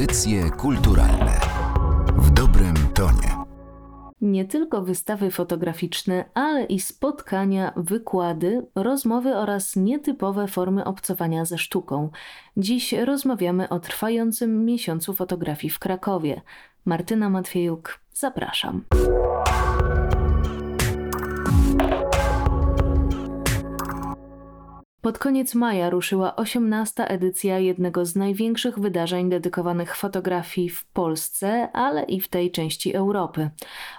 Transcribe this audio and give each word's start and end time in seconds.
Audycje 0.00 0.50
kulturalne 0.50 1.40
w 2.16 2.30
dobrym 2.30 2.74
tonie. 2.94 3.44
Nie 4.20 4.44
tylko 4.44 4.82
wystawy 4.82 5.30
fotograficzne, 5.30 6.24
ale 6.34 6.64
i 6.64 6.80
spotkania, 6.80 7.72
wykłady, 7.76 8.66
rozmowy 8.74 9.36
oraz 9.36 9.76
nietypowe 9.76 10.48
formy 10.48 10.84
obcowania 10.84 11.44
ze 11.44 11.58
sztuką. 11.58 12.10
Dziś 12.56 12.92
rozmawiamy 12.92 13.68
o 13.68 13.80
trwającym 13.80 14.64
miesiącu 14.64 15.14
fotografii 15.14 15.70
w 15.70 15.78
Krakowie. 15.78 16.40
Martyna 16.84 17.30
Matwiejuk, 17.30 18.00
zapraszam. 18.14 18.84
Pod 25.00 25.18
koniec 25.18 25.54
maja 25.54 25.90
ruszyła 25.90 26.36
18. 26.36 27.08
edycja 27.08 27.58
jednego 27.58 28.06
z 28.06 28.16
największych 28.16 28.78
wydarzeń 28.78 29.30
dedykowanych 29.30 29.96
fotografii 29.96 30.68
w 30.68 30.84
Polsce, 30.84 31.72
ale 31.72 32.02
i 32.02 32.20
w 32.20 32.28
tej 32.28 32.50
części 32.50 32.94
Europy. 32.94 33.50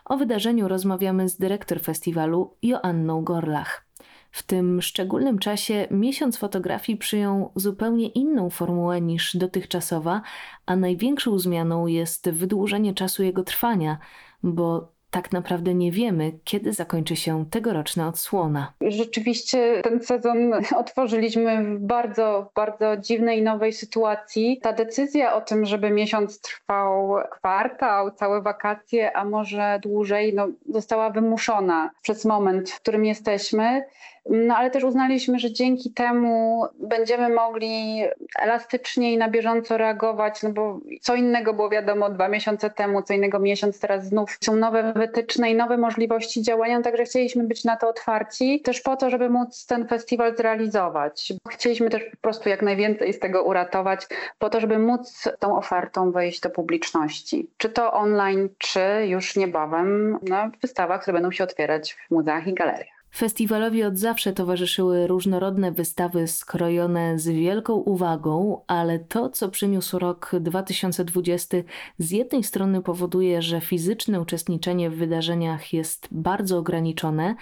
O 0.05 0.17
wydarzeniu 0.17 0.67
rozmawiamy 0.67 1.29
z 1.29 1.37
dyrektor 1.37 1.81
festiwalu 1.81 2.57
Joanną 2.61 3.23
Gorlach. 3.23 3.85
W 4.31 4.43
tym 4.43 4.81
szczególnym 4.81 5.39
czasie 5.39 5.87
miesiąc 5.91 6.37
fotografii 6.37 6.97
przyjął 6.97 7.51
zupełnie 7.55 8.07
inną 8.07 8.49
formułę 8.49 9.01
niż 9.01 9.37
dotychczasowa, 9.37 10.21
a 10.65 10.75
największą 10.75 11.39
zmianą 11.39 11.87
jest 11.87 12.29
wydłużenie 12.29 12.93
czasu 12.93 13.23
jego 13.23 13.43
trwania, 13.43 13.97
bo 14.43 14.91
tak 15.11 15.31
naprawdę 15.31 15.73
nie 15.73 15.91
wiemy, 15.91 16.31
kiedy 16.43 16.73
zakończy 16.73 17.15
się 17.15 17.45
tegoroczna 17.49 18.07
odsłona. 18.07 18.73
Rzeczywiście 18.81 19.81
ten 19.83 20.03
sezon 20.03 20.53
otworzyliśmy 20.83 21.63
w 21.63 21.79
bardzo, 21.79 22.51
bardzo 22.55 22.97
dziwnej 22.97 23.41
nowej 23.41 23.73
sytuacji. 23.73 24.59
Ta 24.63 24.73
decyzja 24.73 25.33
o 25.33 25.41
tym, 25.41 25.65
żeby 25.65 25.89
miesiąc 25.89 26.41
trwał 26.41 27.15
kwartał, 27.31 28.11
całe 28.11 28.41
wakacje, 28.41 29.17
a 29.17 29.25
może 29.25 29.79
dłużej, 29.83 30.33
no, 30.33 30.47
została 30.69 31.09
wymuszona 31.09 31.91
przez 32.01 32.25
moment, 32.25 32.69
w 32.69 32.81
którym 32.81 33.05
jesteśmy. 33.05 33.83
No 34.29 34.55
ale 34.55 34.71
też 34.71 34.83
uznaliśmy, 34.83 35.39
że 35.39 35.51
dzięki 35.51 35.91
temu 35.91 36.63
będziemy 36.79 37.29
mogli 37.29 38.03
elastycznie 38.39 39.13
i 39.13 39.17
na 39.17 39.29
bieżąco 39.29 39.77
reagować, 39.77 40.43
no 40.43 40.49
bo 40.49 40.79
co 41.01 41.15
innego 41.15 41.53
było 41.53 41.69
wiadomo 41.69 42.09
dwa 42.09 42.27
miesiące 42.27 42.69
temu, 42.69 43.01
co 43.01 43.13
innego 43.13 43.39
miesiąc 43.39 43.79
teraz 43.79 44.05
znów 44.05 44.37
są 44.43 44.55
nowe 44.55 44.93
wytyczne 44.93 45.51
i 45.51 45.55
nowe 45.55 45.77
możliwości 45.77 46.41
działania, 46.41 46.81
także 46.81 47.03
chcieliśmy 47.03 47.43
być 47.43 47.63
na 47.63 47.77
to 47.77 47.89
otwarci, 47.89 48.61
też 48.61 48.81
po 48.81 48.95
to, 48.95 49.09
żeby 49.09 49.29
móc 49.29 49.65
ten 49.65 49.87
festiwal 49.87 50.37
zrealizować. 50.37 51.33
Chcieliśmy 51.49 51.89
też 51.89 52.03
po 52.03 52.17
prostu 52.17 52.49
jak 52.49 52.61
najwięcej 52.61 53.13
z 53.13 53.19
tego 53.19 53.43
uratować, 53.43 54.07
po 54.39 54.49
to, 54.49 54.59
żeby 54.59 54.79
móc 54.79 55.29
tą 55.39 55.57
ofertą 55.57 56.11
wejść 56.11 56.39
do 56.39 56.49
publiczności. 56.49 57.49
Czy 57.57 57.69
to 57.69 57.93
online, 57.93 58.49
czy 58.57 58.81
już 59.07 59.35
niebawem 59.35 60.19
na 60.29 60.51
wystawach, 60.61 61.01
które 61.01 61.13
będą 61.13 61.31
się 61.31 61.43
otwierać 61.43 61.93
w 61.93 62.11
muzeach 62.11 62.47
i 62.47 62.53
galeriach. 62.53 63.00
Festiwalowi 63.15 63.83
od 63.83 63.97
zawsze 63.97 64.33
towarzyszyły 64.33 65.07
różnorodne 65.07 65.71
wystawy 65.71 66.27
skrojone 66.27 67.19
z 67.19 67.27
wielką 67.27 67.73
uwagą, 67.73 68.61
ale 68.67 68.99
to, 68.99 69.29
co 69.29 69.49
przyniósł 69.49 69.99
rok 69.99 70.31
2020, 70.39 71.57
z 71.97 72.11
jednej 72.11 72.43
strony 72.43 72.81
powoduje, 72.81 73.41
że 73.41 73.61
fizyczne 73.61 74.21
uczestniczenie 74.21 74.89
w 74.89 74.95
wydarzeniach 74.95 75.73
jest 75.73 76.07
bardzo 76.11 76.57
ograniczone, 76.57 77.35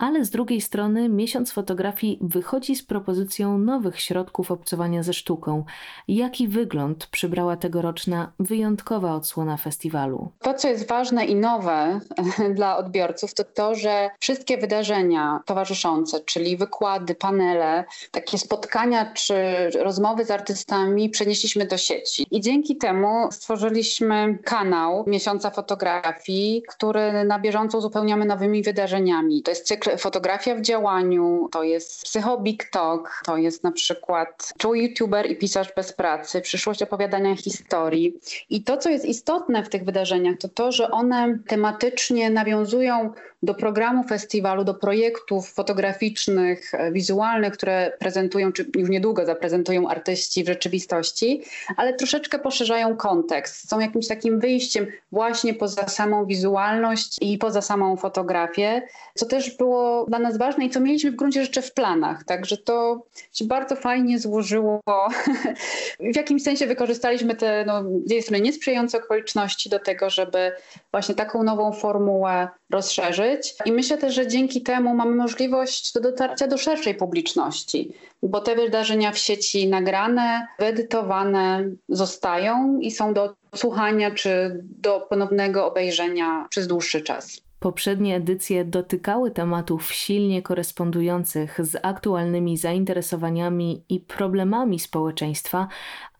ale 0.00 0.24
z 0.24 0.30
drugiej 0.30 0.60
strony 0.60 1.08
miesiąc 1.08 1.52
fotografii 1.52 2.18
wychodzi 2.20 2.76
z 2.76 2.82
propozycją 2.82 3.58
nowych 3.58 4.00
środków 4.00 4.50
obcowania 4.50 5.02
ze 5.02 5.12
sztuką. 5.12 5.64
Jaki 6.08 6.48
wygląd 6.48 7.06
przybrała 7.06 7.56
tegoroczna 7.56 8.32
wyjątkowa 8.38 9.14
odsłona 9.14 9.56
festiwalu? 9.56 10.28
To, 10.42 10.54
co 10.54 10.68
jest 10.68 10.88
ważne 10.88 11.24
i 11.24 11.34
nowe 11.34 12.00
dla 12.54 12.76
odbiorców, 12.76 13.34
to 13.34 13.44
to, 13.44 13.74
że 13.74 14.10
wszystkie 14.18 14.58
wydarzenia 14.58 15.40
towarzyszące, 15.46 16.20
czyli 16.20 16.56
wykłady, 16.56 17.14
panele, 17.14 17.84
takie 18.10 18.38
spotkania 18.38 19.12
czy 19.14 19.34
rozmowy 19.80 20.24
z 20.24 20.30
artystami 20.30 21.10
przenieśliśmy 21.10 21.66
do 21.66 21.78
sieci. 21.78 22.26
I 22.30 22.40
dzięki 22.40 22.76
temu 22.76 23.28
stworzyliśmy 23.32 24.38
kanał 24.44 25.04
Miesiąca 25.06 25.50
Fotografii, 25.50 26.62
który 26.68 27.24
na 27.24 27.38
bieżąco 27.38 27.78
uzupełniamy 27.78 28.24
nowymi 28.24 28.62
wydarzeniami. 28.62 29.42
To 29.42 29.50
jest 29.50 29.66
cykl 29.66 29.89
fotografia 29.98 30.54
w 30.54 30.60
działaniu, 30.60 31.48
to 31.52 31.62
jest 31.62 32.02
psycho 32.02 32.38
Big 32.38 32.70
Talk, 32.70 33.22
to 33.24 33.36
jest 33.36 33.64
na 33.64 33.72
przykład 33.72 34.52
czuły 34.58 34.78
youtuber 34.78 35.30
i 35.30 35.36
pisarz 35.36 35.72
bez 35.76 35.92
pracy, 35.92 36.40
przyszłość 36.40 36.82
opowiadania 36.82 37.36
historii. 37.36 38.18
I 38.50 38.62
to, 38.62 38.76
co 38.76 38.90
jest 38.90 39.04
istotne 39.04 39.64
w 39.64 39.68
tych 39.68 39.84
wydarzeniach, 39.84 40.38
to 40.38 40.48
to, 40.48 40.72
że 40.72 40.90
one 40.90 41.38
tematycznie 41.46 42.30
nawiązują 42.30 43.12
do 43.42 43.54
programu 43.54 44.04
festiwalu, 44.04 44.64
do 44.64 44.74
projektów 44.74 45.52
fotograficznych, 45.52 46.74
e, 46.74 46.92
wizualnych, 46.92 47.52
które 47.52 47.92
prezentują, 47.98 48.52
czy 48.52 48.70
już 48.76 48.88
niedługo 48.88 49.26
zaprezentują 49.26 49.88
artyści 49.88 50.44
w 50.44 50.46
rzeczywistości, 50.46 51.42
ale 51.76 51.94
troszeczkę 51.94 52.38
poszerzają 52.38 52.96
kontekst. 52.96 53.68
Są 53.68 53.80
jakimś 53.80 54.08
takim 54.08 54.40
wyjściem 54.40 54.86
właśnie 55.12 55.54
poza 55.54 55.88
samą 55.88 56.26
wizualność 56.26 57.16
i 57.20 57.38
poza 57.38 57.62
samą 57.62 57.96
fotografię, 57.96 58.82
co 59.14 59.26
też 59.26 59.56
było 59.56 59.79
dla 60.08 60.18
nas 60.18 60.38
ważne 60.38 60.64
i 60.64 60.70
co 60.70 60.80
mieliśmy 60.80 61.10
w 61.10 61.16
gruncie 61.16 61.42
rzeczy 61.42 61.62
w 61.62 61.72
planach. 61.72 62.24
Także 62.24 62.56
to 62.56 63.02
się 63.32 63.44
bardzo 63.44 63.76
fajnie 63.76 64.18
złożyło. 64.18 64.80
w 66.12 66.16
jakimś 66.16 66.42
sensie 66.42 66.66
wykorzystaliśmy 66.66 67.34
te 67.34 67.64
no, 67.66 67.82
z 67.82 67.86
jednej 67.86 68.22
strony 68.22 68.40
niesprzyjające 68.40 68.98
okoliczności 68.98 69.70
do 69.70 69.78
tego, 69.78 70.10
żeby 70.10 70.52
właśnie 70.90 71.14
taką 71.14 71.42
nową 71.42 71.72
formułę 71.72 72.48
rozszerzyć. 72.70 73.54
I 73.64 73.72
myślę 73.72 73.98
też, 73.98 74.14
że 74.14 74.26
dzięki 74.26 74.62
temu 74.62 74.94
mamy 74.94 75.16
możliwość 75.16 75.92
do 75.92 76.00
dotarcia 76.00 76.46
do 76.46 76.58
szerszej 76.58 76.94
publiczności, 76.94 77.92
bo 78.22 78.40
te 78.40 78.56
wydarzenia 78.56 79.12
w 79.12 79.18
sieci 79.18 79.68
nagrane, 79.68 80.46
wyedytowane 80.58 81.70
zostają 81.88 82.78
i 82.80 82.90
są 82.90 83.14
do 83.14 83.34
słuchania 83.54 84.10
czy 84.10 84.60
do 84.62 85.00
ponownego 85.00 85.66
obejrzenia 85.66 86.46
przez 86.50 86.66
dłuższy 86.66 87.00
czas. 87.00 87.49
Poprzednie 87.60 88.16
edycje 88.16 88.64
dotykały 88.64 89.30
tematów 89.30 89.92
silnie 89.92 90.42
korespondujących 90.42 91.66
z 91.66 91.76
aktualnymi 91.82 92.56
zainteresowaniami 92.56 93.84
i 93.88 94.00
problemami 94.00 94.78
społeczeństwa, 94.78 95.68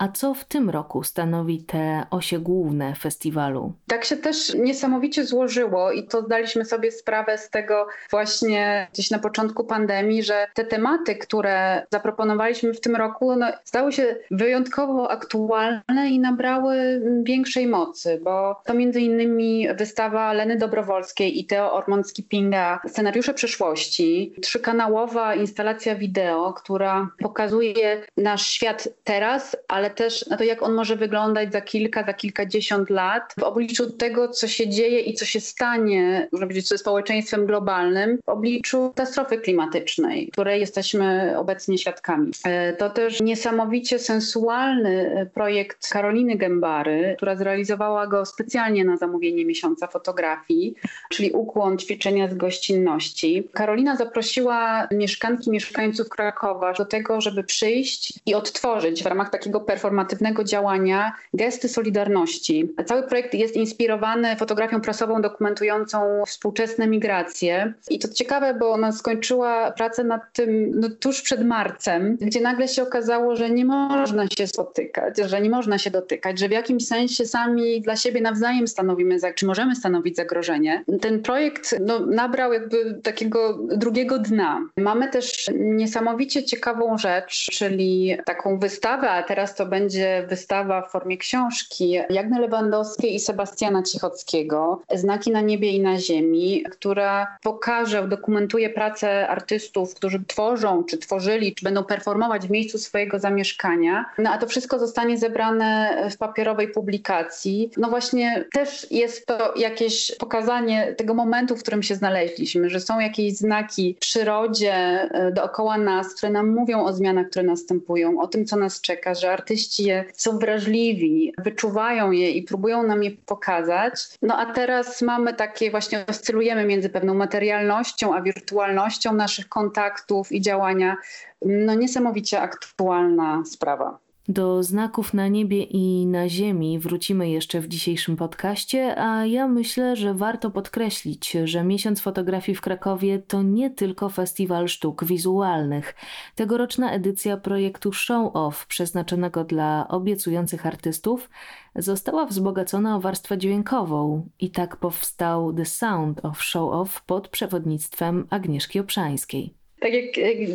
a 0.01 0.09
co 0.09 0.35
w 0.35 0.45
tym 0.45 0.71
roku 0.71 1.05
stanowi 1.05 1.63
te 1.63 2.07
osie 2.11 2.39
główne 2.39 2.95
festiwalu? 2.95 3.73
Tak 3.87 4.05
się 4.05 4.17
też 4.17 4.55
niesamowicie 4.55 5.25
złożyło 5.25 5.93
i 5.93 6.07
to 6.07 6.23
zdaliśmy 6.23 6.65
sobie 6.65 6.93
sprawę 6.93 7.39
z 7.39 7.51
tego 7.51 7.87
właśnie 8.11 8.89
gdzieś 8.93 9.11
na 9.11 9.19
początku 9.19 9.65
pandemii, 9.65 10.23
że 10.23 10.47
te 10.55 10.65
tematy, 10.65 11.15
które 11.15 11.87
zaproponowaliśmy 11.93 12.75
w 12.75 12.81
tym 12.81 12.97
roku, 12.97 13.37
no, 13.37 13.47
stały 13.65 13.93
się 13.93 14.17
wyjątkowo 14.31 15.11
aktualne 15.11 16.11
i 16.11 16.21
nabrały 16.21 17.03
większej 17.23 17.67
mocy, 17.67 18.21
bo 18.25 18.63
to 18.65 18.75
między 18.75 19.01
innymi 19.01 19.69
wystawa 19.75 20.33
Leny 20.33 20.57
Dobrowolskiej 20.57 21.41
i 21.41 21.45
Teo 21.45 21.81
Ormond-Skippinga 21.81 22.79
Scenariusze 22.89 23.35
przyszłości, 23.35 24.35
trzykanałowa 24.43 25.35
instalacja 25.35 25.95
wideo, 25.95 26.53
która 26.53 27.11
pokazuje 27.19 28.03
nasz 28.17 28.47
świat 28.47 28.89
teraz, 29.05 29.57
ale 29.69 29.90
też 29.95 30.27
na 30.27 30.37
to, 30.37 30.45
jak 30.45 30.63
on 30.63 30.75
może 30.75 30.97
wyglądać 30.97 31.53
za 31.53 31.61
kilka, 31.61 32.05
za 32.07 32.13
kilkadziesiąt 32.13 32.91
lat, 32.91 33.35
w 33.39 33.43
obliczu 33.43 33.91
tego, 33.91 34.29
co 34.29 34.49
się 34.49 34.69
dzieje 34.69 35.01
i 35.01 35.15
co 35.15 35.25
się 35.25 35.41
stanie, 35.41 36.29
można 36.33 36.47
powiedzieć, 36.47 36.69
ze 36.69 36.79
społeczeństwem 36.79 37.47
globalnym, 37.47 38.19
w 38.27 38.29
obliczu 38.29 38.93
katastrofy 38.97 39.39
klimatycznej, 39.39 40.29
której 40.33 40.61
jesteśmy 40.61 41.35
obecnie 41.39 41.79
świadkami. 41.79 42.31
E, 42.45 42.73
to 42.73 42.91
też 42.91 43.21
niesamowicie 43.21 43.99
sensualny 43.99 45.15
e, 45.15 45.27
projekt 45.27 45.89
Karoliny 45.89 46.37
Gębary, 46.37 47.15
która 47.17 47.37
zrealizowała 47.37 48.07
go 48.07 48.27
specjalnie 48.27 48.85
na 48.85 48.97
zamówienie 48.97 49.45
miesiąca 49.45 49.87
fotografii, 49.87 50.75
czyli 51.11 51.33
ukłon 51.33 51.79
ćwiczenia 51.79 52.29
z 52.29 52.35
gościnności. 52.35 53.49
Karolina 53.53 53.97
zaprosiła 53.97 54.89
mieszkanki, 54.91 55.51
mieszkańców 55.51 56.09
Krakowa 56.09 56.73
do 56.73 56.85
tego, 56.85 57.21
żeby 57.21 57.45
przyjść 57.45 58.21
i 58.27 58.35
odtworzyć 58.35 59.03
w 59.03 59.07
ramach 59.07 59.31
takiego 59.31 59.61
performance'u 59.61 59.80
performatywnego 59.81 60.45
działania 60.45 61.13
Gesty 61.35 61.69
Solidarności. 61.69 62.75
Cały 62.87 63.03
projekt 63.03 63.35
jest 63.35 63.57
inspirowany 63.57 64.37
fotografią 64.37 64.81
prasową 64.81 65.23
dokumentującą 65.23 66.23
współczesne 66.27 66.87
migracje. 66.87 67.75
I 67.91 67.99
to 67.99 68.09
ciekawe, 68.09 68.55
bo 68.55 68.71
ona 68.71 68.93
skończyła 68.93 69.71
pracę 69.71 70.05
nad 70.05 70.33
tym 70.33 70.81
no, 70.81 70.89
tuż 70.89 71.23
przed 71.23 71.47
marcem, 71.47 72.17
gdzie 72.21 72.41
nagle 72.41 72.69
się 72.69 72.83
okazało, 72.83 73.37
że 73.37 73.51
nie 73.51 73.65
można 73.65 74.27
się 74.27 74.47
spotykać, 74.47 75.19
że 75.19 75.41
nie 75.41 75.51
można 75.51 75.79
się 75.79 75.91
dotykać, 75.91 76.39
że 76.39 76.49
w 76.49 76.53
jakimś 76.53 76.87
sensie 76.87 77.27
sami 77.27 77.81
dla 77.81 77.97
siebie 77.97 78.21
nawzajem 78.21 78.69
stanowimy, 78.69 79.17
czy 79.35 79.47
możemy 79.47 79.77
stanowić 79.77 80.17
zagrożenie. 80.17 80.85
Ten 81.01 81.23
projekt 81.23 81.75
no, 81.81 82.01
nabrał 82.07 82.53
jakby 82.53 83.01
takiego 83.03 83.59
drugiego 83.77 84.19
dna. 84.19 84.61
Mamy 84.77 85.09
też 85.09 85.51
niesamowicie 85.59 86.45
ciekawą 86.45 86.99
rzecz, 86.99 87.47
czyli 87.53 88.17
taką 88.25 88.59
wystawę, 88.59 89.11
a 89.11 89.23
teraz 89.23 89.55
to 89.55 89.67
będzie 89.71 90.27
wystawa 90.29 90.83
w 90.83 90.91
formie 90.91 91.19
książki 91.19 91.91
Jagny 92.11 92.41
Lewandowskiej 92.41 93.15
i 93.15 93.21
Sebastiana 93.21 93.83
Cichockiego, 93.83 94.83
Znaki 94.95 95.31
na 95.31 95.41
niebie 95.41 95.71
i 95.71 95.81
na 95.81 95.99
ziemi, 95.99 96.65
która 96.71 97.37
pokaże, 97.43 98.09
dokumentuje 98.09 98.71
pracę 98.71 99.29
artystów, 99.29 99.95
którzy 99.95 100.25
tworzą, 100.27 100.85
czy 100.85 100.99
tworzyli, 100.99 101.55
czy 101.55 101.65
będą 101.65 101.85
performować 101.85 102.47
w 102.47 102.51
miejscu 102.51 102.79
swojego 102.79 103.19
zamieszkania. 103.19 104.05
No 104.19 104.31
a 104.31 104.39
to 104.39 104.47
wszystko 104.47 104.79
zostanie 104.79 105.19
zebrane 105.19 105.97
w 106.11 106.17
papierowej 106.17 106.69
publikacji. 106.69 107.71
No 107.77 107.89
właśnie 107.89 108.45
też 108.53 108.87
jest 108.91 109.27
to 109.27 109.55
jakieś 109.57 110.13
pokazanie 110.19 110.95
tego 110.99 111.15
momentu, 111.15 111.57
w 111.57 111.63
którym 111.63 111.83
się 111.83 111.95
znaleźliśmy, 111.95 112.71
że 112.71 112.81
są 112.81 113.01
jakieś 113.01 113.37
znaki 113.37 113.95
w 113.95 113.99
przyrodzie 113.99 114.75
e, 114.75 115.33
dookoła 115.33 115.79
nas, 115.79 116.15
które 116.15 116.33
nam 116.33 116.49
mówią 116.49 116.85
o 116.85 116.93
zmianach, 116.93 117.31
które 117.31 117.45
następują, 117.45 118.21
o 118.21 118.27
tym, 118.27 118.47
co 118.47 118.57
nas 118.57 118.81
czeka, 118.81 119.15
że 119.15 119.33
artyści 119.33 119.60
je 119.79 120.05
są 120.13 120.39
wrażliwi, 120.39 121.33
wyczuwają 121.39 122.11
je 122.11 122.31
i 122.31 122.43
próbują 122.43 122.83
nam 122.83 123.03
je 123.03 123.11
pokazać. 123.11 123.95
No 124.23 124.39
a 124.39 124.53
teraz 124.53 125.03
mamy 125.03 125.35
takie 125.35 125.71
właśnie, 125.71 126.07
oscylujemy 126.07 126.65
między 126.65 126.89
pewną 126.89 127.15
materialnością, 127.15 128.15
a 128.15 128.23
wirtualnością 128.23 129.15
naszych 129.15 129.49
kontaktów 129.49 130.33
i 130.33 130.41
działania. 130.41 130.97
No 131.43 131.75
niesamowicie 131.75 132.41
aktualna 132.41 133.43
sprawa. 133.47 133.99
Do 134.31 134.63
znaków 134.63 135.15
na 135.15 135.29
niebie 135.29 135.63
i 135.63 136.07
na 136.07 136.29
ziemi 136.29 136.79
wrócimy 136.79 137.31
jeszcze 137.31 137.61
w 137.61 137.69
dzisiejszym 137.69 138.17
podcaście, 138.17 138.99
a 138.99 139.27
ja 139.27 139.49
myślę, 139.49 139.97
że 139.97 140.15
warto 140.15 140.51
podkreślić, 140.51 141.37
że 141.45 141.65
Miesiąc 141.65 142.01
Fotografii 142.01 142.57
w 142.57 142.61
Krakowie 142.61 143.19
to 143.19 143.43
nie 143.43 143.71
tylko 143.71 144.09
festiwal 144.09 144.69
sztuk 144.69 145.05
wizualnych. 145.05 145.95
Tegoroczna 146.35 146.93
edycja 146.93 147.37
projektu 147.37 147.93
Show 147.93 148.37
Off, 148.37 148.67
przeznaczonego 148.67 149.45
dla 149.45 149.89
obiecujących 149.89 150.67
artystów, 150.67 151.31
została 151.77 152.27
wzbogacona 152.27 152.97
o 152.97 153.01
warstwę 153.01 153.39
dźwiękową 153.39 154.29
i 154.41 154.51
tak 154.51 154.77
powstał 154.77 155.53
The 155.53 155.65
Sound 155.65 156.25
of 156.25 156.43
Show 156.43 156.73
Off 156.73 157.03
pod 157.03 157.29
przewodnictwem 157.29 158.27
Agnieszki 158.31 158.81
Obszańskiej 158.81 159.60
tak 159.81 159.93
jak 159.93 160.05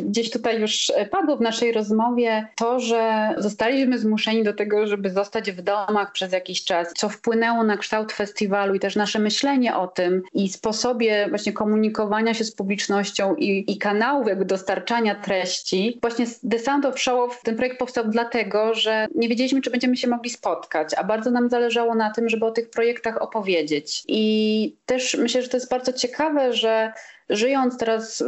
gdzieś 0.04 0.30
tutaj 0.30 0.60
już 0.60 0.92
padło 1.10 1.36
w 1.36 1.40
naszej 1.40 1.72
rozmowie, 1.72 2.46
to, 2.56 2.80
że 2.80 3.34
zostaliśmy 3.38 3.98
zmuszeni 3.98 4.44
do 4.44 4.54
tego, 4.54 4.86
żeby 4.86 5.10
zostać 5.10 5.52
w 5.52 5.62
domach 5.62 6.12
przez 6.12 6.32
jakiś 6.32 6.64
czas, 6.64 6.92
co 6.96 7.08
wpłynęło 7.08 7.64
na 7.64 7.76
kształt 7.76 8.12
festiwalu 8.12 8.74
i 8.74 8.80
też 8.80 8.96
nasze 8.96 9.18
myślenie 9.18 9.76
o 9.76 9.88
tym 9.88 10.22
i 10.34 10.48
sposobie 10.48 11.26
właśnie 11.28 11.52
komunikowania 11.52 12.34
się 12.34 12.44
z 12.44 12.52
publicznością 12.52 13.34
i, 13.34 13.72
i 13.72 13.78
kanałów 13.78 14.28
jakby 14.28 14.44
dostarczania 14.44 15.14
treści. 15.14 15.98
Właśnie 16.00 16.26
Sound 16.58 16.84
of 16.84 17.00
Show 17.00 17.42
ten 17.42 17.56
projekt 17.56 17.78
powstał 17.78 18.04
dlatego, 18.08 18.74
że 18.74 19.06
nie 19.14 19.28
wiedzieliśmy, 19.28 19.60
czy 19.60 19.70
będziemy 19.70 19.96
się 19.96 20.08
mogli 20.08 20.30
spotkać, 20.30 20.94
a 20.94 21.04
bardzo 21.04 21.30
nam 21.30 21.48
zależało 21.48 21.94
na 21.94 22.10
tym, 22.10 22.28
żeby 22.28 22.46
o 22.46 22.50
tych 22.50 22.70
projektach 22.70 23.22
opowiedzieć. 23.22 24.02
I 24.08 24.74
też 24.86 25.14
myślę, 25.14 25.42
że 25.42 25.48
to 25.48 25.56
jest 25.56 25.70
bardzo 25.70 25.92
ciekawe, 25.92 26.52
że 26.52 26.92
żyjąc 27.30 27.78
teraz 27.78 28.24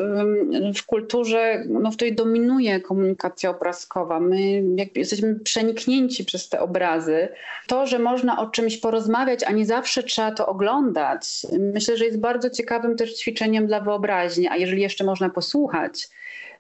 w 0.75 0.87
kulturze, 0.87 1.65
no, 1.69 1.91
w 1.91 1.97
której 1.97 2.15
dominuje 2.15 2.81
komunikacja 2.81 3.51
obrazkowa, 3.51 4.21
my 4.21 4.63
jesteśmy 4.95 5.35
przeniknięci 5.35 6.25
przez 6.25 6.49
te 6.49 6.61
obrazy, 6.61 7.29
to, 7.67 7.87
że 7.87 7.99
można 7.99 8.41
o 8.41 8.47
czymś 8.47 8.77
porozmawiać, 8.77 9.45
a 9.45 9.53
nie 9.53 9.67
zawsze 9.67 10.03
trzeba 10.03 10.31
to 10.31 10.47
oglądać, 10.47 11.47
myślę, 11.59 11.97
że 11.97 12.05
jest 12.05 12.21
bardzo 12.21 12.51
ciekawym 12.51 12.97
też 12.97 13.15
ćwiczeniem 13.15 13.67
dla 13.67 13.81
wyobraźni, 13.81 14.49
a 14.49 14.57
jeżeli 14.57 14.83
jeszcze 14.83 15.05
można 15.05 15.31
posłuchać, 15.31 16.09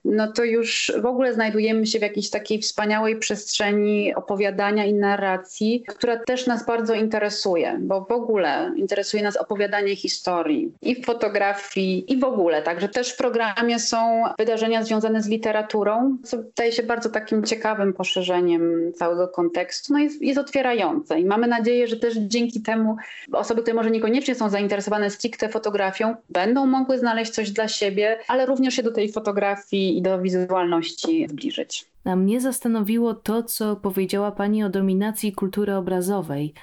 no 0.05 0.33
to 0.33 0.45
już 0.45 0.93
w 1.03 1.07
ogóle 1.07 1.35
znajdujemy 1.35 1.87
się 1.87 1.99
w 1.99 2.03
jakiejś 2.03 2.31
takiej 2.31 2.59
wspaniałej 2.59 3.17
przestrzeni 3.17 4.15
opowiadania 4.15 4.85
i 4.85 4.95
narracji, 4.95 5.85
która 5.89 6.17
też 6.17 6.47
nas 6.47 6.67
bardzo 6.67 6.95
interesuje, 6.95 7.79
bo 7.81 8.01
w 8.01 8.13
ogóle 8.13 8.73
interesuje 8.77 9.23
nas 9.23 9.37
opowiadanie 9.37 9.97
historii 9.97 10.73
i 10.83 11.03
w 11.03 11.07
fotografii, 11.07 12.13
i 12.13 12.19
w 12.19 12.25
ogóle. 12.25 12.63
Także 12.63 12.89
też 12.89 13.13
w 13.13 13.17
programie 13.17 13.79
są 13.79 14.23
wydarzenia 14.39 14.85
związane 14.85 15.23
z 15.23 15.29
literaturą, 15.29 16.19
co 16.25 16.37
wydaje 16.37 16.73
się 16.73 16.83
bardzo 16.83 17.09
takim 17.09 17.45
ciekawym 17.45 17.93
poszerzeniem 17.93 18.93
całego 18.95 19.29
kontekstu. 19.29 19.93
No 19.93 19.99
jest, 19.99 20.23
jest 20.23 20.39
otwierające 20.39 21.21
i 21.21 21.25
mamy 21.25 21.47
nadzieję, 21.47 21.89
że 21.89 21.97
też 21.97 22.17
dzięki 22.17 22.63
temu 22.63 22.97
osoby, 23.33 23.63
które 23.63 23.75
może 23.75 23.91
niekoniecznie 23.91 24.35
są 24.35 24.49
zainteresowane 24.49 25.11
stricte 25.11 25.49
fotografią, 25.49 26.15
będą 26.31 26.67
mogły 26.67 26.99
znaleźć 26.99 27.33
coś 27.33 27.51
dla 27.51 27.69
siebie, 27.69 28.19
ale 28.29 28.47
również 28.47 28.75
się 28.75 28.83
do 28.83 28.93
tej 28.93 29.13
fotografii 29.13 29.88
i 29.97 30.03
do 30.03 30.23
wizualności 30.23 31.27
zbliżyć. 31.29 31.87
A 32.05 32.17
mnie 32.17 32.41
zastanowiło 32.41 33.15
to, 33.15 33.43
co 33.43 33.77
powiedziała 33.77 34.33
Pani 34.33 34.65
o 34.65 34.69
dominacji 34.69 35.33
kultury 35.33 35.75
obrazowej. 35.75 36.55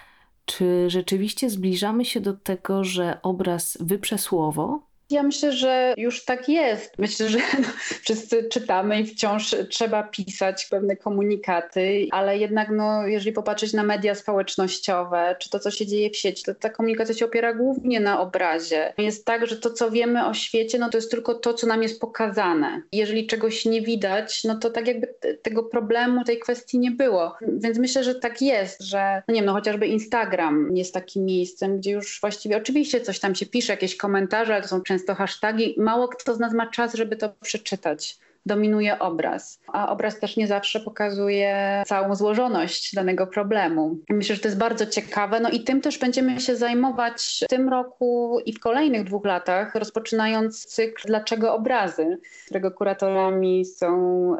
Czy 0.45 0.89
rzeczywiście 0.89 1.49
zbliżamy 1.49 2.05
się 2.05 2.21
do 2.21 2.33
tego, 2.33 2.83
że 2.83 3.19
obraz 3.21 3.77
wyprze 3.81 4.17
słowo? 4.17 4.81
Ja 5.09 5.23
myślę, 5.23 5.51
że 5.51 5.93
już 5.97 6.25
tak 6.25 6.49
jest. 6.49 6.97
Myślę, 6.97 7.29
że 7.29 7.37
no, 7.61 7.67
wszyscy 8.03 8.43
czytamy 8.43 8.99
i 8.99 9.05
wciąż 9.05 9.55
trzeba 9.69 10.03
pisać 10.03 10.65
pewne 10.65 10.95
komunikaty, 10.95 12.07
ale 12.11 12.37
jednak 12.37 12.69
no, 12.71 13.07
jeżeli 13.07 13.33
popatrzeć 13.33 13.73
na 13.73 13.83
media 13.83 14.15
społecznościowe, 14.15 15.35
czy 15.39 15.49
to, 15.49 15.59
co 15.59 15.71
się 15.71 15.85
dzieje 15.85 16.09
w 16.09 16.17
sieci, 16.17 16.43
to 16.43 16.55
ta 16.55 16.69
komunikacja 16.69 17.15
się 17.15 17.25
opiera 17.25 17.53
głównie 17.53 17.99
na 17.99 18.19
obrazie. 18.19 18.93
Jest 18.97 19.25
tak, 19.25 19.47
że 19.47 19.57
to, 19.57 19.69
co 19.69 19.91
wiemy 19.91 20.27
o 20.27 20.33
świecie, 20.33 20.79
no 20.79 20.89
to 20.89 20.97
jest 20.97 21.11
tylko 21.11 21.33
to, 21.33 21.53
co 21.53 21.67
nam 21.67 21.83
jest 21.83 22.01
pokazane. 22.01 22.81
Jeżeli 22.91 23.27
czegoś 23.27 23.65
nie 23.65 23.81
widać, 23.81 24.43
no 24.43 24.55
to 24.55 24.69
tak 24.69 24.87
jakby 24.87 25.15
tego 25.41 25.63
problemu, 25.63 26.23
tej 26.23 26.39
kwestii 26.39 26.79
nie 26.79 26.91
było. 26.91 27.35
Więc 27.41 27.77
myślę, 27.77 28.03
że 28.03 28.15
tak 28.15 28.41
jest, 28.41 28.81
że 28.81 29.21
no 29.27 29.33
nie 29.33 29.41
wiem, 29.41 29.45
no 29.45 29.53
chociażby 29.53 29.87
Instagram 29.87 30.75
jest 30.75 30.93
takim 30.93 31.25
miejscem, 31.25 31.77
gdzie 31.77 31.91
już 31.91 32.19
właściwie 32.21 32.57
oczywiście 32.57 33.01
coś 33.01 33.19
tam 33.19 33.35
się 33.35 33.45
pisze, 33.45 33.73
jakieś 33.73 33.97
komentarze, 33.97 34.53
ale 34.53 34.61
to 34.61 34.67
są 34.69 34.81
często 34.95 35.15
hasztagi. 35.15 35.75
Mało 35.77 36.07
kto 36.07 36.35
z 36.35 36.39
nas 36.39 36.53
ma 36.53 36.67
czas, 36.67 36.93
żeby 36.93 37.15
to 37.15 37.29
przeczytać 37.41 38.17
dominuje 38.45 38.99
obraz, 38.99 39.59
a 39.67 39.91
obraz 39.91 40.19
też 40.19 40.37
nie 40.37 40.47
zawsze 40.47 40.79
pokazuje 40.79 41.83
całą 41.87 42.15
złożoność 42.15 42.95
danego 42.95 43.27
problemu. 43.27 43.97
Myślę, 44.09 44.35
że 44.35 44.41
to 44.41 44.47
jest 44.47 44.57
bardzo 44.57 44.85
ciekawe, 44.85 45.39
no 45.39 45.49
i 45.49 45.59
tym 45.59 45.81
też 45.81 45.97
będziemy 45.99 46.39
się 46.39 46.55
zajmować 46.55 47.39
w 47.45 47.47
tym 47.47 47.69
roku 47.69 48.39
i 48.45 48.53
w 48.53 48.59
kolejnych 48.59 49.03
dwóch 49.03 49.25
latach, 49.25 49.75
rozpoczynając 49.75 50.65
cykl 50.65 51.07
Dlaczego 51.07 51.53
obrazy, 51.53 52.19
którego 52.45 52.71
kuratorami 52.71 53.65
są 53.65 53.89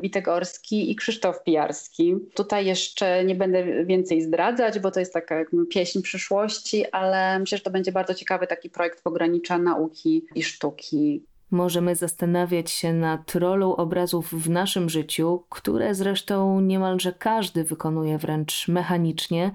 Witek 0.01 0.27
Orski 0.27 0.91
i 0.91 0.95
Krzysztof 0.95 1.43
Pijarski. 1.43 2.15
Tutaj 2.35 2.65
jeszcze 2.65 3.25
nie 3.25 3.35
będę 3.35 3.85
więcej 3.85 4.21
zdradzać, 4.21 4.79
bo 4.79 4.91
to 4.91 4.99
jest 4.99 5.13
taka 5.13 5.35
jak 5.35 5.47
pieśń 5.69 6.01
przyszłości, 6.01 6.85
ale 6.91 7.39
myślę, 7.39 7.57
że 7.57 7.63
to 7.63 7.71
będzie 7.71 7.91
bardzo 7.91 8.13
ciekawy 8.13 8.47
taki 8.47 8.69
projekt 8.69 9.03
pogranicza 9.03 9.57
nauki 9.57 10.25
i 10.35 10.43
sztuki. 10.43 11.23
Możemy 11.55 11.95
zastanawiać 11.95 12.71
się 12.71 12.93
nad 12.93 13.35
rolą 13.35 13.75
obrazów 13.75 14.33
w 14.33 14.49
naszym 14.49 14.89
życiu, 14.89 15.43
które 15.49 15.95
zresztą 15.95 16.61
niemalże 16.61 17.13
każdy 17.13 17.63
wykonuje 17.63 18.17
wręcz 18.17 18.67
mechanicznie, 18.67 19.51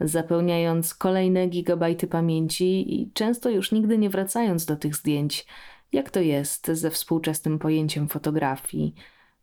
zapełniając 0.00 0.94
kolejne 0.94 1.46
gigabajty 1.46 2.06
pamięci 2.06 3.00
i 3.00 3.12
często 3.12 3.50
już 3.50 3.72
nigdy 3.72 3.98
nie 3.98 4.10
wracając 4.10 4.64
do 4.66 4.76
tych 4.76 4.96
zdjęć. 4.96 5.46
Jak 5.92 6.10
to 6.10 6.20
jest 6.20 6.66
ze 6.66 6.90
współczesnym 6.90 7.58
pojęciem 7.58 8.08
fotografii? 8.08 8.94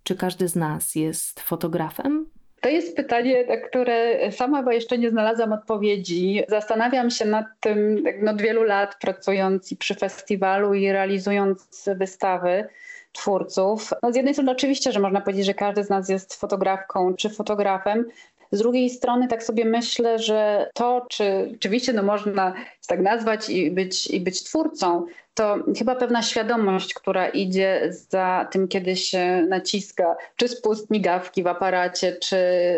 Czy 0.03 0.15
każdy 0.15 0.47
z 0.47 0.55
nas 0.55 0.95
jest 0.95 1.39
fotografem? 1.39 2.25
To 2.61 2.69
jest 2.69 2.95
pytanie, 2.95 3.45
na 3.45 3.57
które 3.57 4.31
sama 4.31 4.57
chyba 4.57 4.73
jeszcze 4.73 4.97
nie 4.97 5.09
znalazłam 5.09 5.53
odpowiedzi. 5.53 6.43
Zastanawiam 6.47 7.09
się 7.09 7.25
nad 7.25 7.45
tym 7.59 8.03
no, 8.21 8.31
od 8.31 8.41
wielu 8.41 8.63
lat, 8.63 8.95
pracując 9.01 9.71
i 9.71 9.77
przy 9.77 9.95
festiwalu 9.95 10.73
i 10.73 10.91
realizując 10.91 11.89
wystawy 11.95 12.67
twórców. 13.11 13.89
No, 14.03 14.11
z 14.13 14.15
jednej 14.15 14.33
strony 14.33 14.51
oczywiście, 14.51 14.91
że 14.91 14.99
można 14.99 15.21
powiedzieć, 15.21 15.45
że 15.45 15.53
każdy 15.53 15.83
z 15.83 15.89
nas 15.89 16.09
jest 16.09 16.33
fotografką 16.33 17.13
czy 17.15 17.29
fotografem, 17.29 18.05
z 18.51 18.59
drugiej 18.59 18.89
strony 18.89 19.27
tak 19.27 19.43
sobie 19.43 19.65
myślę, 19.65 20.19
że 20.19 20.69
to, 20.73 21.05
czy 21.09 21.51
oczywiście 21.55 21.93
no 21.93 22.03
można 22.03 22.53
tak 22.87 22.99
nazwać 22.99 23.49
i 23.49 23.71
być, 23.71 24.07
i 24.07 24.19
być 24.19 24.43
twórcą, 24.43 25.05
to 25.33 25.57
chyba 25.77 25.95
pewna 25.95 26.21
świadomość, 26.21 26.93
która 26.93 27.27
idzie 27.27 27.81
za 28.09 28.47
tym, 28.51 28.67
kiedy 28.67 28.95
się 28.95 29.45
naciska 29.49 30.15
czy 30.35 30.47
spust 30.47 30.89
migawki 30.89 31.43
w 31.43 31.47
aparacie, 31.47 32.17
czy, 32.21 32.37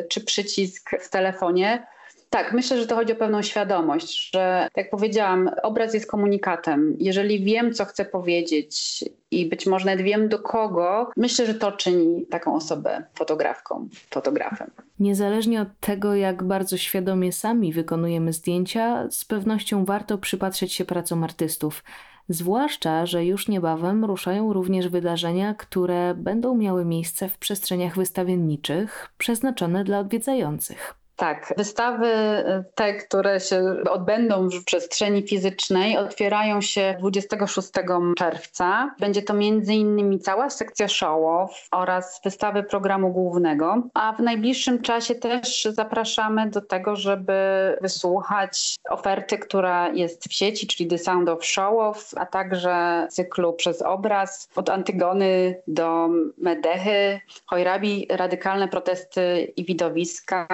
czy 0.10 0.22
przycisk 0.22 0.90
w 1.00 1.10
telefonie, 1.10 1.88
tak, 2.32 2.54
myślę, 2.54 2.78
że 2.78 2.88
to 2.88 2.96
chodzi 2.96 3.14
o 3.14 3.16
pewną 3.16 3.42
świadomość, 3.42 4.32
że 4.34 4.68
jak 4.76 4.90
powiedziałam, 4.90 5.50
obraz 5.64 5.94
jest 5.94 6.12
komunikatem. 6.12 6.96
Jeżeli 7.00 7.44
wiem, 7.44 7.74
co 7.74 7.86
chcę 7.86 8.06
powiedzieć 8.06 9.04
i 9.32 9.46
być 9.46 9.68
może 9.68 9.86
nawet 9.86 10.02
wiem 10.02 10.30
do 10.30 10.40
kogo, 10.40 11.10
myślę, 11.18 11.46
że 11.46 11.54
to 11.54 11.72
czyni 11.72 12.26
taką 12.26 12.56
osobę 12.56 13.04
fotografką, 13.14 13.88
fotografem. 14.10 14.72
Niezależnie 15.00 15.62
od 15.62 15.68
tego, 15.80 16.16
jak 16.16 16.44
bardzo 16.44 16.78
świadomie 16.78 17.32
sami 17.32 17.74
wykonujemy 17.74 18.34
zdjęcia, 18.34 19.08
z 19.10 19.26
pewnością 19.26 19.86
warto 19.86 20.18
przypatrzeć 20.18 20.74
się 20.74 20.86
pracom 20.86 21.24
artystów 21.24 21.84
Zwłaszcza, 22.30 23.06
że 23.06 23.26
już 23.26 23.48
niebawem 23.48 24.06
ruszają 24.06 24.54
również 24.54 24.88
wydarzenia, 24.88 25.54
które 25.54 26.16
będą 26.16 26.56
miały 26.56 26.86
miejsce 26.86 27.30
w 27.30 27.38
przestrzeniach 27.38 27.96
wystawienniczych 27.96 29.10
przeznaczone 29.18 29.84
dla 29.84 30.00
odwiedzających. 30.00 31.01
Tak, 31.16 31.54
wystawy 31.58 32.08
y, 32.08 32.64
te, 32.76 32.94
które 32.94 33.40
się 33.40 33.76
odbędą 33.90 34.50
w 34.50 34.64
przestrzeni 34.64 35.28
fizycznej, 35.28 35.98
otwierają 35.98 36.62
się 36.62 36.96
26 37.00 37.70
czerwca. 38.18 38.96
Będzie 39.00 39.22
to 39.22 39.34
m.in. 39.34 40.20
cała 40.20 40.50
sekcja 40.50 40.88
show-off 40.88 41.68
oraz 41.72 42.22
wystawy 42.24 42.64
programu 42.64 43.10
głównego, 43.14 43.84
a 43.94 44.14
w 44.14 44.20
najbliższym 44.20 44.82
czasie 44.82 45.16
też 45.16 45.68
zapraszamy 45.72 46.50
do 46.50 46.62
tego, 46.62 46.96
żeby 46.96 47.34
wysłuchać 47.82 48.76
oferty, 48.90 49.38
która 49.38 49.90
jest 49.90 50.28
w 50.28 50.34
sieci, 50.34 50.68
czyli 50.68 50.90
The 50.90 50.98
Sound 50.98 51.30
of 51.30 51.46
Show-off, 51.46 52.14
a 52.16 52.26
także 52.26 53.08
cyklu 53.12 53.54
przez 53.54 53.82
obraz 53.82 54.50
od 54.56 54.70
Antygony 54.70 55.62
do 55.68 56.10
Medechy, 56.38 57.20
Hojrabi, 57.46 58.08
radykalne 58.10 58.68
protesty 58.68 59.54
i 59.56 59.66
widowiska, 59.66 60.48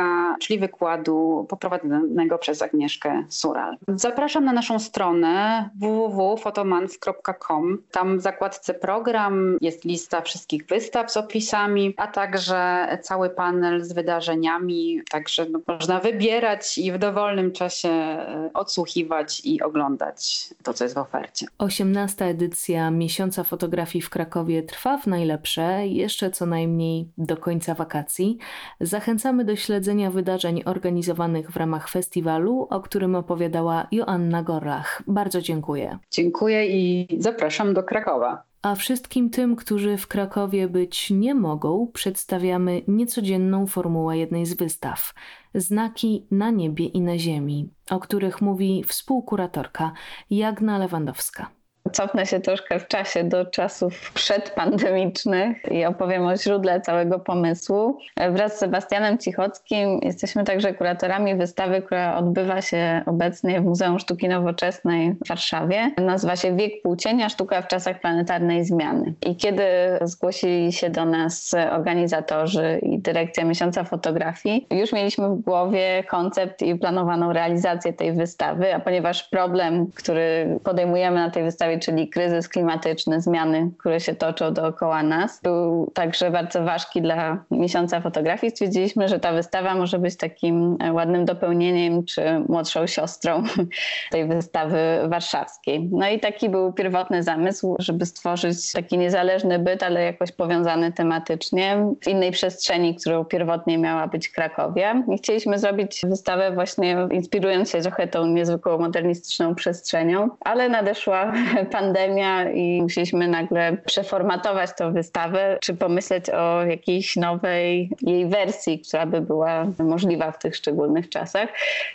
czyli 0.47 0.59
wykładu 0.59 1.45
poprowadzonego 1.49 2.37
przez 2.37 2.61
Agnieszkę 2.61 3.23
Sural. 3.29 3.77
Zapraszam 3.87 4.45
na 4.45 4.53
naszą 4.53 4.79
stronę 4.79 5.69
www.fotomanf.com. 5.75 7.83
Tam 7.91 8.17
w 8.17 8.21
zakładce 8.21 8.73
program 8.73 9.57
jest 9.61 9.85
lista 9.85 10.21
wszystkich 10.21 10.65
wystaw 10.65 11.11
z 11.11 11.17
opisami, 11.17 11.93
a 11.97 12.07
także 12.07 12.87
cały 13.01 13.29
panel 13.29 13.83
z 13.83 13.93
wydarzeniami, 13.93 15.01
także 15.11 15.45
no, 15.49 15.59
można 15.67 15.99
wybierać 15.99 16.77
i 16.77 16.91
w 16.91 16.97
dowolnym 16.97 17.51
czasie 17.51 17.89
e, 17.89 18.49
odsłuchiwać 18.53 19.41
i 19.45 19.61
oglądać 19.61 20.49
to, 20.63 20.73
co 20.73 20.83
jest 20.83 20.95
w 20.95 20.97
ofercie. 20.97 21.45
18. 21.57 22.25
edycja 22.25 22.91
Miesiąca 22.91 23.43
Fotografii 23.43 24.01
w 24.01 24.09
Krakowie 24.09 24.63
trwa 24.63 24.97
w 24.97 25.07
najlepsze, 25.07 25.87
jeszcze 25.87 26.31
co 26.31 26.45
najmniej 26.45 27.07
do 27.17 27.37
końca 27.37 27.73
wakacji. 27.73 28.37
Zachęcamy 28.81 29.45
do 29.45 29.55
śledzenia 29.55 30.11
wydarzeń 30.11 30.36
organizowanych 30.65 31.51
w 31.51 31.57
ramach 31.57 31.89
festiwalu, 31.89 32.67
o 32.69 32.81
którym 32.81 33.15
opowiadała 33.15 33.87
Joanna 33.91 34.43
Gorlach. 34.43 35.03
Bardzo 35.07 35.41
dziękuję. 35.41 35.99
Dziękuję 36.11 36.67
i 36.67 37.07
zapraszam 37.19 37.73
do 37.73 37.83
Krakowa. 37.83 38.43
A 38.61 38.75
wszystkim 38.75 39.29
tym, 39.29 39.55
którzy 39.55 39.97
w 39.97 40.07
Krakowie 40.07 40.67
być 40.67 41.11
nie 41.11 41.35
mogą, 41.35 41.87
przedstawiamy 41.93 42.81
niecodzienną 42.87 43.67
formułę 43.67 44.17
jednej 44.17 44.45
z 44.45 44.53
wystaw 44.53 45.13
Znaki 45.55 46.27
na 46.31 46.49
niebie 46.49 46.85
i 46.85 47.01
na 47.01 47.17
ziemi, 47.17 47.69
o 47.89 47.99
których 47.99 48.41
mówi 48.41 48.83
współkuratorka 48.87 49.91
Jagna 50.29 50.77
Lewandowska. 50.77 51.56
Cofnę 51.91 52.25
się 52.25 52.39
troszkę 52.39 52.79
w 52.79 52.87
czasie 52.87 53.23
do 53.23 53.45
czasów 53.45 54.11
przedpandemicznych 54.13 55.57
i 55.71 55.85
opowiem 55.85 56.25
o 56.25 56.37
źródle 56.37 56.81
całego 56.81 57.19
pomysłu. 57.19 57.97
Wraz 58.31 58.55
z 58.55 58.59
Sebastianem 58.59 59.17
Cichockim 59.17 59.99
jesteśmy 60.03 60.43
także 60.43 60.73
kuratorami 60.73 61.35
wystawy, 61.35 61.81
która 61.81 62.17
odbywa 62.17 62.61
się 62.61 63.01
obecnie 63.05 63.61
w 63.61 63.63
Muzeum 63.63 63.99
Sztuki 63.99 64.29
Nowoczesnej 64.29 65.15
w 65.25 65.27
Warszawie. 65.27 65.91
Nazywa 65.97 66.35
się 66.35 66.55
Wiek 66.55 66.81
Płócienia– 66.81 67.29
Sztuka 67.37 67.61
w 67.61 67.67
czasach 67.67 67.99
planetarnej 67.99 68.65
zmiany. 68.65 69.13
I 69.25 69.35
kiedy 69.35 69.63
zgłosili 70.01 70.71
się 70.73 70.89
do 70.89 71.05
nas 71.05 71.55
organizatorzy 71.71 72.79
i 72.81 72.99
dyrekcja 72.99 73.45
Miesiąca 73.45 73.83
Fotografii, 73.83 74.67
już 74.71 74.93
mieliśmy 74.93 75.29
w 75.29 75.41
głowie 75.41 76.03
koncept 76.03 76.61
i 76.61 76.75
planowaną 76.75 77.33
realizację 77.33 77.93
tej 77.93 78.13
wystawy, 78.13 78.75
a 78.75 78.79
ponieważ 78.79 79.23
problem, 79.23 79.87
który 79.95 80.59
podejmujemy 80.63 81.15
na 81.15 81.31
tej 81.31 81.43
wystawie 81.43 81.76
czyli 81.79 82.09
kryzys 82.09 82.49
klimatyczny, 82.49 83.21
zmiany, 83.21 83.71
które 83.77 83.99
się 83.99 84.15
toczą 84.15 84.53
dookoła 84.53 85.03
nas, 85.03 85.41
był 85.43 85.91
także 85.93 86.31
bardzo 86.31 86.63
ważki 86.63 87.01
dla 87.01 87.43
miesiąca 87.51 88.01
fotografii. 88.01 88.51
Stwierdziliśmy, 88.51 89.07
że 89.07 89.19
ta 89.19 89.33
wystawa 89.33 89.75
może 89.75 89.99
być 89.99 90.17
takim 90.17 90.77
ładnym 90.91 91.25
dopełnieniem 91.25 92.05
czy 92.05 92.21
młodszą 92.47 92.87
siostrą 92.87 93.43
tej 94.11 94.27
wystawy 94.27 94.77
warszawskiej. 95.07 95.89
No 95.91 96.09
i 96.09 96.19
taki 96.19 96.49
był 96.49 96.73
pierwotny 96.73 97.23
zamysł, 97.23 97.75
żeby 97.79 98.05
stworzyć 98.05 98.71
taki 98.71 98.97
niezależny 98.97 99.59
byt, 99.59 99.83
ale 99.83 100.03
jakoś 100.03 100.31
powiązany 100.31 100.91
tematycznie 100.91 101.85
w 102.03 102.07
innej 102.07 102.31
przestrzeni, 102.31 102.95
którą 102.95 103.25
pierwotnie 103.25 103.77
miała 103.77 104.07
być 104.07 104.29
Krakowie. 104.29 105.03
I 105.13 105.17
chcieliśmy 105.17 105.59
zrobić 105.59 106.01
wystawę 106.03 106.51
właśnie 106.51 107.07
inspirując 107.11 107.71
się 107.71 107.81
trochę 107.81 108.07
tą 108.07 108.25
niezwykłą 108.25 108.77
modernistyczną 108.77 109.55
przestrzenią, 109.55 110.29
ale 110.39 110.69
nadeszła 110.69 111.33
pandemia 111.67 112.51
i 112.51 112.81
musieliśmy 112.81 113.27
nagle 113.27 113.77
przeformatować 113.85 114.69
tę 114.77 114.91
wystawę, 114.91 115.57
czy 115.61 115.75
pomyśleć 115.75 116.29
o 116.29 116.65
jakiejś 116.65 117.15
nowej 117.15 117.89
jej 118.01 118.25
wersji, 118.25 118.79
która 118.79 119.05
by 119.05 119.21
była 119.21 119.65
możliwa 119.79 120.31
w 120.31 120.39
tych 120.39 120.55
szczególnych 120.55 121.09
czasach. 121.09 121.49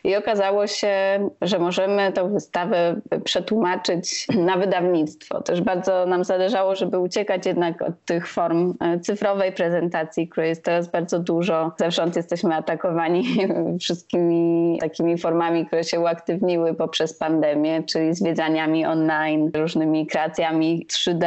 I 0.05 0.17
okazało 0.17 0.67
się, 0.67 0.95
że 1.43 1.59
możemy 1.59 2.13
tę 2.13 2.33
wystawę 2.33 3.01
przetłumaczyć 3.25 4.27
na 4.29 4.57
wydawnictwo. 4.57 5.43
Też 5.43 5.61
bardzo 5.61 6.07
nam 6.07 6.25
zależało, 6.25 6.77
żeby 6.77 6.99
uciekać 6.99 7.47
jednak 7.47 7.83
od 7.83 8.05
tych 8.05 8.29
form 8.29 8.75
e, 8.81 9.01
cyfrowej 9.01 9.53
prezentacji, 9.53 10.29
której 10.29 10.49
jest 10.49 10.65
teraz 10.65 10.89
bardzo 10.89 11.19
dużo. 11.19 11.73
Zewsząd 11.79 12.17
jesteśmy 12.17 12.55
atakowani 12.55 13.25
wszystkimi 13.81 14.79
takimi 14.81 15.19
formami, 15.19 15.67
które 15.67 15.85
się 15.85 16.01
uaktywniły 16.01 16.75
poprzez 16.75 17.19
pandemię, 17.19 17.83
czyli 17.83 18.15
zwiedzaniami 18.15 18.87
online, 18.87 19.51
różnymi 19.63 20.07
kreacjami 20.07 20.87
3D. 20.93 21.27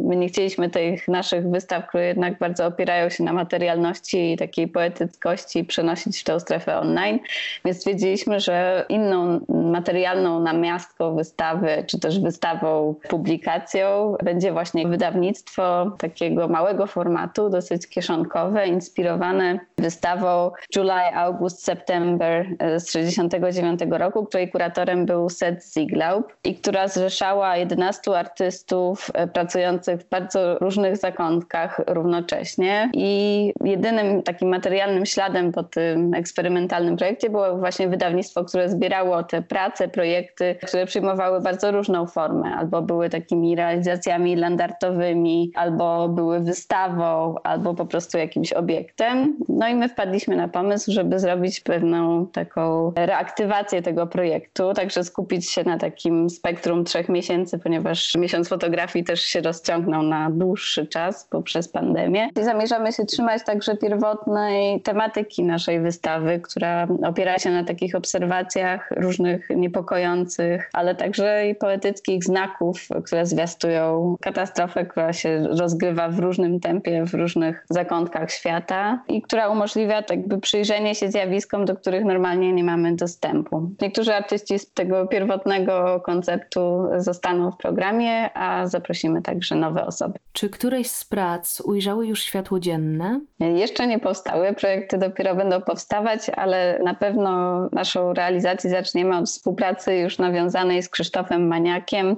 My 0.00 0.16
nie 0.16 0.28
chcieliśmy 0.28 0.70
tych 0.70 1.08
naszych 1.08 1.50
wystaw, 1.50 1.86
które 1.88 2.06
jednak 2.06 2.38
bardzo 2.38 2.66
opierają 2.66 3.08
się 3.08 3.24
na 3.24 3.32
materialności 3.32 4.32
i 4.32 4.36
takiej 4.36 4.68
poetyckości, 4.68 5.64
przenosić 5.64 6.20
w 6.20 6.24
tę 6.24 6.40
strefę 6.40 6.78
online, 6.78 7.18
więc 7.64 7.76
stwierdziliśmy, 7.76 8.40
że 8.40 8.84
inną 8.88 9.40
materialną 9.48 10.40
namiastką 10.40 11.16
wystawy, 11.16 11.84
czy 11.86 12.00
też 12.00 12.20
wystawą, 12.20 12.94
publikacją 13.08 14.16
będzie 14.24 14.52
właśnie 14.52 14.88
wydawnictwo 14.88 15.90
takiego 15.98 16.48
małego 16.48 16.86
formatu, 16.86 17.50
dosyć 17.50 17.86
kieszonkowe, 17.86 18.66
inspirowane 18.66 19.58
wystawą 19.78 20.50
July, 20.76 21.14
August, 21.14 21.64
September 21.64 22.46
z 22.76 22.84
1969 22.84 23.80
roku, 23.90 24.26
której 24.26 24.50
kuratorem 24.50 25.06
był 25.06 25.28
Seth 25.28 25.72
Zieglaub 25.74 26.32
i 26.44 26.54
która 26.54 26.88
zrzeszała 26.88 27.56
11 27.70 28.16
artystów 28.16 29.10
e, 29.14 29.26
pracujących 29.26 30.00
w 30.00 30.08
bardzo 30.08 30.58
różnych 30.58 30.96
zakątkach 30.96 31.80
równocześnie. 31.86 32.90
I 32.94 33.52
jedynym 33.64 34.22
takim 34.22 34.48
materialnym 34.48 35.06
śladem 35.06 35.52
po 35.52 35.62
tym 35.62 36.14
eksperymentalnym 36.14 36.96
projekcie 36.96 37.30
było 37.30 37.56
właśnie 37.56 37.88
wydawnictwo, 37.88 38.44
które 38.44 38.68
zbierało 38.68 39.22
te 39.22 39.42
prace, 39.42 39.88
projekty, 39.88 40.56
które 40.66 40.86
przyjmowały 40.86 41.40
bardzo 41.40 41.70
różną 41.70 42.06
formę. 42.06 42.54
Albo 42.54 42.82
były 42.82 43.10
takimi 43.10 43.56
realizacjami 43.56 44.36
landartowymi, 44.36 45.52
albo 45.54 46.08
były 46.08 46.40
wystawą, 46.40 47.34
albo 47.44 47.74
po 47.74 47.86
prostu 47.86 48.18
jakimś 48.18 48.52
obiektem. 48.52 49.36
No 49.48 49.68
i 49.68 49.74
my 49.74 49.88
wpadliśmy 49.88 50.36
na 50.36 50.48
pomysł, 50.48 50.92
żeby 50.92 51.18
zrobić 51.18 51.60
pewną 51.60 52.26
taką 52.26 52.92
reaktywację 52.96 53.82
tego 53.82 54.06
projektu, 54.06 54.74
także 54.74 55.04
skupić 55.04 55.50
się 55.50 55.64
na 55.64 55.78
takim 55.78 56.30
spektrum 56.30 56.84
trzech 56.84 57.08
miesięcy, 57.08 57.55
ponieważ 57.58 58.14
miesiąc 58.14 58.48
fotografii 58.48 59.04
też 59.04 59.20
się 59.20 59.40
rozciągnął 59.40 60.02
na 60.02 60.30
dłuższy 60.30 60.86
czas 60.86 61.28
poprzez 61.30 61.68
pandemię. 61.68 62.28
I 62.40 62.44
zamierzamy 62.44 62.92
się 62.92 63.04
trzymać 63.04 63.44
także 63.44 63.76
pierwotnej 63.76 64.80
tematyki 64.80 65.44
naszej 65.44 65.80
wystawy, 65.80 66.40
która 66.40 66.88
opiera 67.06 67.38
się 67.38 67.50
na 67.50 67.64
takich 67.64 67.94
obserwacjach 67.94 68.90
różnych 68.90 69.50
niepokojących, 69.50 70.70
ale 70.72 70.94
także 70.94 71.48
i 71.48 71.54
poetyckich 71.54 72.24
znaków, 72.24 72.88
które 73.04 73.26
zwiastują 73.26 74.16
katastrofę, 74.20 74.86
która 74.86 75.12
się 75.12 75.48
rozgrywa 75.50 76.08
w 76.08 76.18
różnym 76.18 76.60
tempie, 76.60 77.04
w 77.06 77.14
różnych 77.14 77.66
zakątkach 77.70 78.30
świata 78.30 79.02
i 79.08 79.22
która 79.22 79.48
umożliwia 79.48 80.02
tak 80.02 80.16
jakby 80.18 80.40
przyjrzenie 80.40 80.94
się 80.94 81.10
zjawiskom, 81.10 81.64
do 81.64 81.76
których 81.76 82.04
normalnie 82.04 82.52
nie 82.52 82.64
mamy 82.64 82.96
dostępu. 82.96 83.70
Niektórzy 83.80 84.14
artyści 84.14 84.58
z 84.58 84.72
tego 84.72 85.06
pierwotnego 85.06 86.00
konceptu 86.00 86.88
zostaną 86.96 87.45
w 87.50 87.56
programie, 87.56 88.36
a 88.36 88.66
zaprosimy 88.66 89.22
także 89.22 89.54
nowe 89.54 89.86
osoby. 89.86 90.18
Czy 90.32 90.50
któreś 90.50 90.90
z 90.90 91.04
prac 91.04 91.60
ujrzały 91.60 92.06
już 92.06 92.22
światło 92.22 92.60
dzienne? 92.60 93.20
Jeszcze 93.40 93.86
nie 93.86 93.98
powstały, 93.98 94.54
projekty 94.54 94.98
dopiero 94.98 95.34
będą 95.34 95.62
powstawać, 95.62 96.30
ale 96.36 96.80
na 96.84 96.94
pewno 96.94 97.60
naszą 97.72 98.12
realizację 98.12 98.70
zaczniemy 98.70 99.16
od 99.16 99.26
współpracy 99.26 99.96
już 99.96 100.18
nawiązanej 100.18 100.82
z 100.82 100.88
Krzysztofem 100.88 101.48
Maniakiem, 101.48 102.16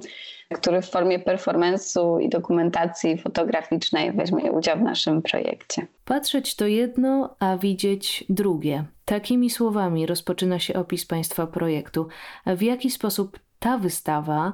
który 0.55 0.81
w 0.81 0.89
formie 0.89 1.19
performance'u 1.19 2.21
i 2.21 2.29
dokumentacji 2.29 3.17
fotograficznej 3.17 4.11
weźmie 4.11 4.51
udział 4.51 4.77
w 4.77 4.81
naszym 4.81 5.21
projekcie. 5.21 5.87
Patrzeć 6.05 6.55
to 6.55 6.67
jedno, 6.67 7.35
a 7.39 7.57
widzieć 7.57 8.23
drugie. 8.29 8.83
Takimi 9.05 9.49
słowami 9.49 10.05
rozpoczyna 10.05 10.59
się 10.59 10.73
opis 10.73 11.05
Państwa 11.05 11.47
projektu. 11.47 12.07
W 12.45 12.61
jaki 12.61 12.91
sposób 12.91 13.39
ta 13.59 13.77
wystawa 13.77 14.53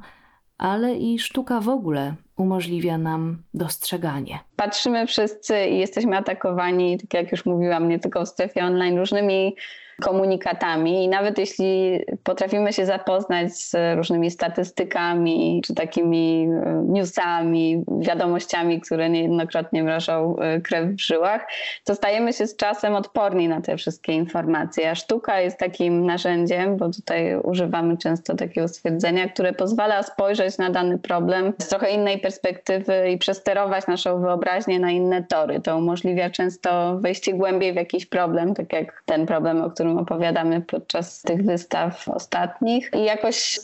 ale 0.58 0.96
i 0.96 1.20
sztuka 1.20 1.60
w 1.60 1.70
ogóle 1.70 2.14
umożliwia 2.38 2.98
nam 2.98 3.44
dostrzeganie. 3.54 4.40
Patrzymy 4.56 5.08
wszyscy 5.08 5.66
i 5.66 5.78
jesteśmy 5.80 6.18
atakowani, 6.18 6.98
tak 6.98 7.14
jak 7.14 7.32
już 7.32 7.46
mówiłam, 7.46 7.90
nie 7.90 8.00
tylko 8.00 8.26
w 8.26 8.30
strefie 8.30 8.66
online, 8.66 8.98
różnymi 8.98 9.56
komunikatami 10.02 11.04
i 11.04 11.08
nawet 11.08 11.38
jeśli 11.38 12.00
potrafimy 12.24 12.74
się 12.74 12.86
zapoznać 12.86 13.54
z 13.54 13.76
różnymi 13.96 14.32
statystykami, 14.32 15.62
czy 15.66 15.76
takimi 15.76 16.48
e, 16.66 16.84
newsami, 16.88 17.84
wiadomościami, 18.00 18.82
które 18.82 19.10
niejednokrotnie 19.10 19.84
mrożą 19.84 20.36
e, 20.38 20.62
krew 20.62 20.86
w 20.86 21.02
żyłach, 21.02 21.48
to 21.84 21.96
stajemy 21.96 22.34
się 22.34 22.48
z 22.48 22.56
czasem 22.56 22.96
odporni 22.96 23.48
na 23.48 23.62
te 23.62 23.78
wszystkie 23.78 24.14
informacje. 24.14 24.92
A 24.92 24.96
sztuka 24.96 25.40
jest 25.40 25.58
takim 25.58 26.06
narzędziem, 26.06 26.78
bo 26.78 26.90
tutaj 26.90 27.38
używamy 27.38 27.98
często 27.98 28.36
takiego 28.36 28.68
stwierdzenia, 28.68 29.30
które 29.30 29.54
pozwala 29.54 30.04
spojrzeć 30.04 30.58
na 30.58 30.70
dany 30.70 30.98
problem 30.98 31.54
z 31.62 31.68
trochę 31.68 31.92
innej 31.92 32.20
perspektywy 32.20 33.10
i 33.10 33.18
przesterować 33.18 33.88
naszą 33.88 34.22
wyobraźnię 34.22 34.80
na 34.80 34.92
inne 34.92 35.24
tory. 35.24 35.62
To 35.62 35.78
umożliwia 35.78 36.30
często 36.30 36.98
wejście 37.00 37.34
głębiej 37.34 37.74
w 37.74 37.76
jakiś 37.76 38.06
problem, 38.06 38.54
tak 38.54 38.74
jak 38.74 39.04
ten 39.06 39.26
problem, 39.26 39.62
o 39.62 39.70
którym 39.70 39.85
opowiadamy 39.90 40.62
podczas 40.62 41.22
tych 41.22 41.46
wystaw 41.46 42.10
ostatnich 42.10 42.92
i 42.94 43.04
jakoś 43.04 43.60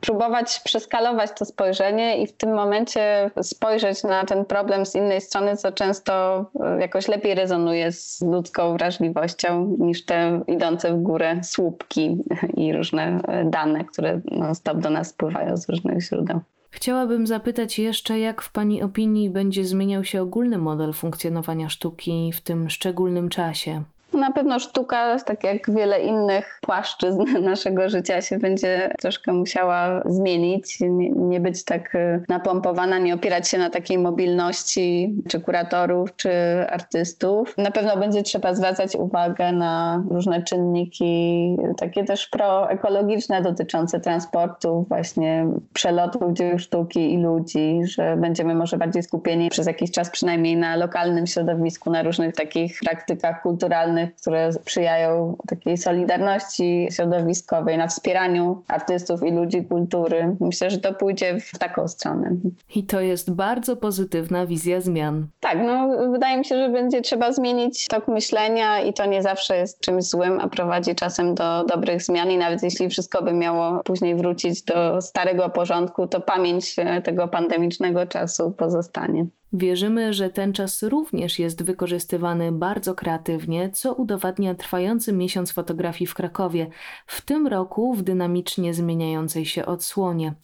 próbować 0.00 0.60
przeskalować 0.64 1.30
to 1.38 1.44
spojrzenie 1.44 2.22
i 2.22 2.26
w 2.26 2.32
tym 2.32 2.54
momencie 2.54 3.30
spojrzeć 3.42 4.02
na 4.02 4.24
ten 4.24 4.44
problem 4.44 4.86
z 4.86 4.94
innej 4.94 5.20
strony, 5.20 5.56
co 5.56 5.72
często 5.72 6.44
e, 6.60 6.80
jakoś 6.80 7.08
lepiej 7.08 7.34
rezonuje 7.34 7.92
z 7.92 8.22
ludzką 8.22 8.76
wrażliwością 8.76 9.76
niż 9.78 10.04
te 10.04 10.40
idące 10.46 10.92
w 10.92 11.02
górę 11.02 11.40
słupki 11.42 12.16
i 12.56 12.72
różne 12.72 13.20
e, 13.28 13.44
dane, 13.44 13.84
które 13.84 14.20
non-stop 14.30 14.78
do 14.78 14.90
nas 14.90 15.08
spływają 15.08 15.56
z 15.56 15.68
różnych 15.68 16.02
źródeł. 16.02 16.40
Chciałabym 16.70 17.26
zapytać 17.26 17.78
jeszcze, 17.78 18.18
jak 18.18 18.42
w 18.42 18.52
Pani 18.52 18.82
opinii 18.82 19.30
będzie 19.30 19.64
zmieniał 19.64 20.04
się 20.04 20.22
ogólny 20.22 20.58
model 20.58 20.92
funkcjonowania 20.92 21.68
sztuki 21.68 22.32
w 22.34 22.40
tym 22.40 22.70
szczególnym 22.70 23.28
czasie? 23.28 23.82
Na 24.12 24.32
pewno 24.32 24.58
sztuka, 24.58 25.18
tak 25.18 25.44
jak 25.44 25.70
wiele 25.70 26.00
innych 26.00 26.58
płaszczyzn 26.60 27.22
naszego 27.42 27.88
życia, 27.88 28.20
się 28.20 28.38
będzie 28.38 28.94
troszkę 29.00 29.32
musiała 29.32 30.02
zmienić, 30.06 30.78
nie, 31.16 31.40
być 31.40 31.64
tak 31.64 31.94
y, 31.94 32.22
napompowana, 32.28 32.98
nie 32.98 33.14
opierać 33.14 33.48
się 33.48 33.58
na 33.58 33.70
takiej 33.70 33.98
mobilności 33.98 35.14
czy 35.28 35.40
kuratorów, 35.40 36.16
czy 36.16 36.30
artystów. 36.70 37.54
Na 37.58 37.70
pewno 37.70 37.96
będzie 37.96 38.22
trzeba 38.22 38.54
zwracać 38.54 38.96
uwagę 38.96 39.52
na 39.52 40.02
różne 40.10 40.42
czynniki, 40.42 41.56
takie 41.76 42.04
też 42.04 42.26
proekologiczne, 42.26 43.42
dotyczące 43.42 44.00
transportu, 44.00 44.84
właśnie 44.88 45.46
przelotów 45.72 46.32
dzieł 46.32 46.58
sztuki 46.58 47.14
i 47.14 47.18
ludzi, 47.18 47.80
że 47.84 48.16
będziemy 48.16 48.54
może 48.54 48.76
bardziej 48.76 49.02
skupieni 49.02 49.50
przez 49.50 49.66
jakiś 49.66 49.90
czas 49.90 50.10
przynajmniej 50.10 50.56
na 50.56 50.76
lokalnym 50.76 51.26
środowisku, 51.26 51.90
na 51.90 52.02
różnych 52.02 52.34
takich 52.34 52.78
praktykach 52.84 53.42
kulturalnych, 53.42 54.01
które 54.16 54.52
sprzyjają 54.52 55.36
takiej 55.48 55.76
solidarności 55.76 56.88
środowiskowej, 56.90 57.78
na 57.78 57.86
wspieraniu 57.86 58.62
artystów 58.68 59.22
i 59.22 59.30
ludzi 59.30 59.64
kultury. 59.64 60.36
Myślę, 60.40 60.70
że 60.70 60.78
to 60.78 60.94
pójdzie 60.94 61.40
w 61.40 61.58
taką 61.58 61.88
stronę. 61.88 62.36
I 62.74 62.84
to 62.84 63.00
jest 63.00 63.30
bardzo 63.30 63.76
pozytywna 63.76 64.46
wizja 64.46 64.80
zmian. 64.80 65.26
Tak, 65.40 65.58
no 65.66 65.88
wydaje 66.10 66.38
mi 66.38 66.44
się, 66.44 66.56
że 66.56 66.68
będzie 66.68 67.02
trzeba 67.02 67.32
zmienić 67.32 67.88
tok 67.88 68.08
myślenia 68.08 68.80
i 68.80 68.92
to 68.92 69.06
nie 69.06 69.22
zawsze 69.22 69.56
jest 69.56 69.80
czymś 69.80 70.04
złym, 70.04 70.40
a 70.40 70.48
prowadzi 70.48 70.94
czasem 70.94 71.34
do 71.34 71.64
dobrych 71.64 72.02
zmian 72.02 72.30
i 72.30 72.38
nawet 72.38 72.62
jeśli 72.62 72.88
wszystko 72.88 73.22
by 73.22 73.32
miało 73.32 73.82
później 73.84 74.14
wrócić 74.14 74.62
do 74.62 75.02
starego 75.02 75.50
porządku, 75.50 76.06
to 76.06 76.20
pamięć 76.20 76.76
tego 77.04 77.28
pandemicznego 77.28 78.06
czasu 78.06 78.50
pozostanie. 78.50 79.26
Wierzymy, 79.52 80.12
że 80.12 80.30
ten 80.30 80.52
czas 80.52 80.82
również 80.82 81.38
jest 81.38 81.62
wykorzystywany 81.62 82.52
bardzo 82.52 82.94
kreatywnie, 82.94 83.70
co 83.70 83.94
udowadnia 83.94 84.54
trwający 84.54 85.12
miesiąc 85.12 85.52
fotografii 85.52 86.08
w 86.08 86.14
Krakowie, 86.14 86.66
w 87.06 87.20
tym 87.20 87.46
roku 87.46 87.94
w 87.94 88.02
dynamicznie 88.02 88.74
zmieniającej 88.74 89.46
się 89.46 89.66
odsłonie. 89.66 90.34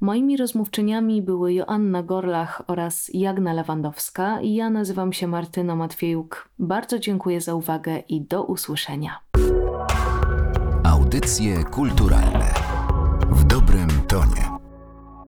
Moimi 0.00 0.36
rozmówczyniami 0.36 1.22
były 1.22 1.52
Joanna 1.52 2.02
Gorlach 2.02 2.62
oraz 2.66 3.10
Jagna 3.14 3.52
Lewandowska 3.52 4.40
i 4.40 4.54
ja 4.54 4.70
nazywam 4.70 5.12
się 5.12 5.26
Martyna 5.26 5.76
Matwiejuk. 5.76 6.48
Bardzo 6.58 6.98
dziękuję 6.98 7.40
za 7.40 7.54
uwagę 7.54 7.98
i 7.98 8.20
do 8.20 8.44
usłyszenia. 8.44 9.20
Audycje 10.84 11.64
kulturalne 11.64 12.54
w 13.30 13.44
dobrym 13.44 13.88
tonie. 14.08 14.45